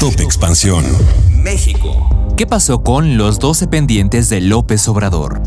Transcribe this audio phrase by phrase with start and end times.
[0.00, 0.84] Top Expansión.
[1.32, 2.34] México.
[2.36, 5.40] ¿Qué pasó con los 12 pendientes de López Obrador?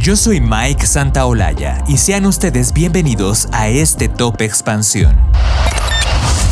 [0.00, 5.16] Yo soy Mike Santaolalla y sean ustedes bienvenidos a este Top Expansión.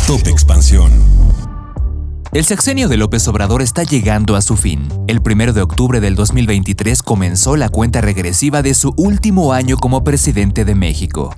[0.07, 0.93] Top Expansión.
[2.35, 4.89] El sexenio de López Obrador está llegando a su fin.
[5.07, 10.03] El 1 de octubre del 2023 comenzó la cuenta regresiva de su último año como
[10.03, 11.33] presidente de México.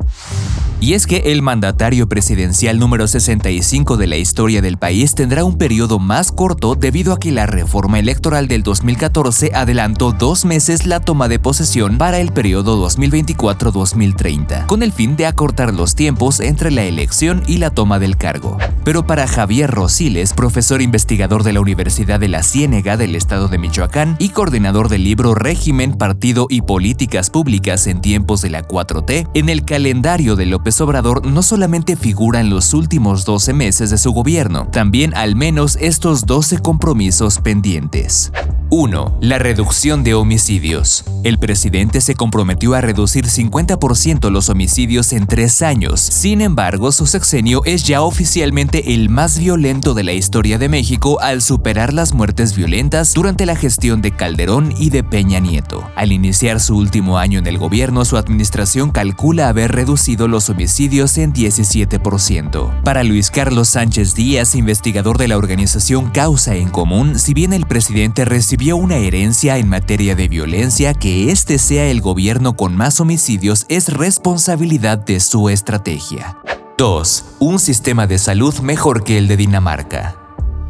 [0.80, 5.58] Y es que el mandatario presidencial número 65 de la historia del país tendrá un
[5.58, 11.00] periodo más corto debido a que la reforma electoral del 2014 adelantó dos meses la
[11.00, 16.70] toma de posesión para el periodo 2024-2030, con el fin de acortar los tiempos entre
[16.70, 18.56] la elección y la toma del cargo.
[18.86, 23.58] Pero para Javier Rosiles, profesor investigador de la Universidad de la Ciénega del estado de
[23.58, 29.28] Michoacán y coordinador del libro Régimen, Partido y Políticas Públicas en tiempos de la 4T,
[29.34, 33.98] en el calendario de López Obrador no solamente figura en los últimos 12 meses de
[33.98, 38.30] su gobierno, también al menos estos 12 compromisos pendientes.
[38.78, 39.20] 1.
[39.22, 41.02] La reducción de homicidios.
[41.24, 45.98] El presidente se comprometió a reducir 50% los homicidios en tres años.
[45.98, 51.18] Sin embargo, su sexenio es ya oficialmente el más violento de la historia de México
[51.22, 55.82] al superar las muertes violentas durante la gestión de Calderón y de Peña Nieto.
[55.96, 61.16] Al iniciar su último año en el gobierno, su administración calcula haber reducido los homicidios
[61.16, 62.82] en 17%.
[62.82, 67.64] Para Luis Carlos Sánchez Díaz, investigador de la organización Causa en Común, si bien el
[67.64, 73.00] presidente recibió una herencia en materia de violencia, que este sea el gobierno con más
[73.00, 76.38] homicidios es responsabilidad de su estrategia.
[76.78, 77.24] 2.
[77.38, 80.16] Un sistema de salud mejor que el de Dinamarca.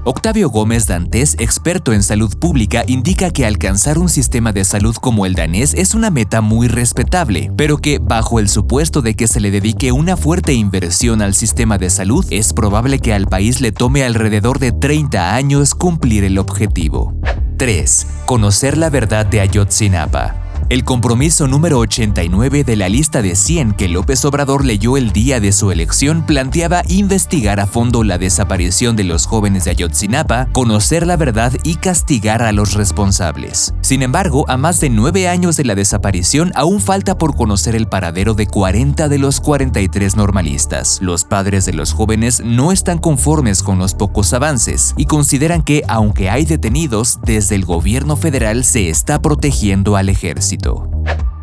[0.08, 5.26] Octavio Gómez Dantes, experto en salud pública, indica que alcanzar un sistema de salud como
[5.26, 9.40] el danés es una meta muy respetable, pero que, bajo el supuesto de que se
[9.40, 13.72] le dedique una fuerte inversión al sistema de salud, es probable que al país le
[13.72, 17.12] tome alrededor de 30 años cumplir el objetivo.
[17.56, 18.06] 3.
[18.26, 20.45] Conocer la verdad de Ayotzinapa.
[20.68, 25.38] El compromiso número 89 de la lista de 100 que López Obrador leyó el día
[25.38, 31.06] de su elección planteaba investigar a fondo la desaparición de los jóvenes de Ayotzinapa, conocer
[31.06, 33.74] la verdad y castigar a los responsables.
[33.80, 37.86] Sin embargo, a más de nueve años de la desaparición, aún falta por conocer el
[37.86, 40.98] paradero de 40 de los 43 normalistas.
[41.00, 45.84] Los padres de los jóvenes no están conformes con los pocos avances y consideran que,
[45.86, 50.55] aunque hay detenidos, desde el gobierno federal se está protegiendo al ejército.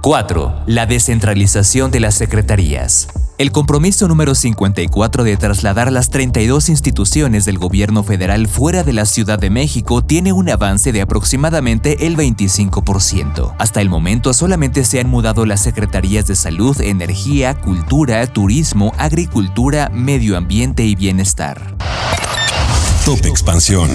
[0.01, 0.63] 4.
[0.67, 3.07] La descentralización de las secretarías.
[3.37, 9.05] El compromiso número 54 de trasladar las 32 instituciones del gobierno federal fuera de la
[9.05, 13.55] Ciudad de México tiene un avance de aproximadamente el 25%.
[13.57, 19.89] Hasta el momento solamente se han mudado las secretarías de salud, energía, cultura, turismo, agricultura,
[19.89, 21.75] medio ambiente y bienestar.
[23.05, 23.89] Top Expansión.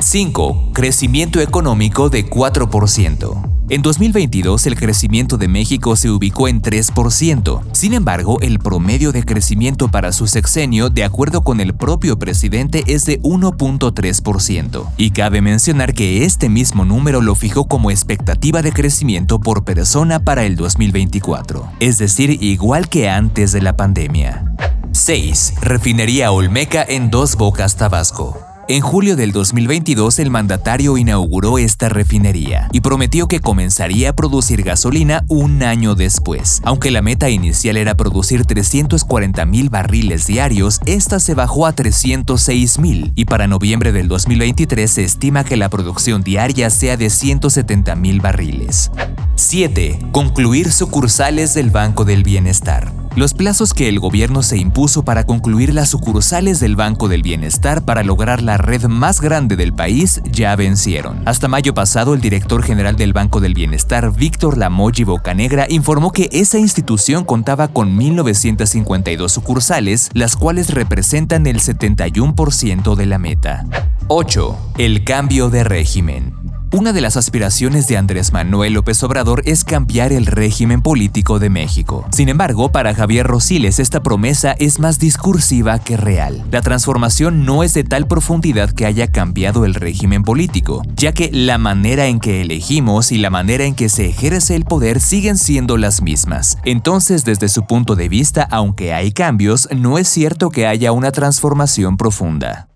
[0.00, 0.70] 5.
[0.72, 3.51] Crecimiento económico de 4%.
[3.72, 7.62] En 2022 el crecimiento de México se ubicó en 3%.
[7.72, 12.84] Sin embargo, el promedio de crecimiento para su sexenio, de acuerdo con el propio presidente,
[12.86, 14.90] es de 1.3%.
[14.98, 20.22] Y cabe mencionar que este mismo número lo fijó como expectativa de crecimiento por persona
[20.22, 24.44] para el 2024, es decir, igual que antes de la pandemia.
[24.90, 25.54] 6.
[25.62, 28.51] Refinería Olmeca en Dos Bocas, Tabasco.
[28.72, 34.62] En julio del 2022 el mandatario inauguró esta refinería y prometió que comenzaría a producir
[34.62, 36.62] gasolina un año después.
[36.64, 42.78] Aunque la meta inicial era producir 340 mil barriles diarios, esta se bajó a 306
[42.78, 47.94] mil y para noviembre del 2023 se estima que la producción diaria sea de 170
[47.96, 48.90] mil barriles.
[49.34, 49.98] 7.
[50.12, 53.01] Concluir sucursales del Banco del Bienestar.
[53.14, 57.84] Los plazos que el gobierno se impuso para concluir las sucursales del Banco del Bienestar
[57.84, 61.20] para lograr la red más grande del país ya vencieron.
[61.26, 66.30] Hasta mayo pasado, el director general del Banco del Bienestar, Víctor Lamoji Bocanegra, informó que
[66.32, 73.66] esa institución contaba con 1.952 sucursales, las cuales representan el 71% de la meta.
[74.08, 74.56] 8.
[74.78, 76.41] El cambio de régimen.
[76.72, 81.50] Una de las aspiraciones de Andrés Manuel López Obrador es cambiar el régimen político de
[81.50, 82.06] México.
[82.12, 86.42] Sin embargo, para Javier Rosiles esta promesa es más discursiva que real.
[86.50, 91.30] La transformación no es de tal profundidad que haya cambiado el régimen político, ya que
[91.30, 95.36] la manera en que elegimos y la manera en que se ejerce el poder siguen
[95.36, 96.56] siendo las mismas.
[96.64, 101.12] Entonces, desde su punto de vista, aunque hay cambios, no es cierto que haya una
[101.12, 102.68] transformación profunda.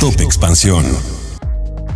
[0.00, 0.84] Top Expansión.